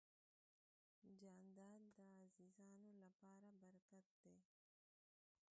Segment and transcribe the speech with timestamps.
[1.19, 3.51] جانداد د عزیزانو لپاره
[3.89, 4.37] برکت دی.